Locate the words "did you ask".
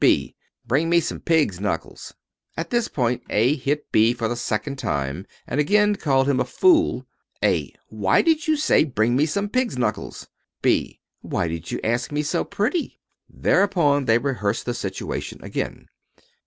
11.47-12.11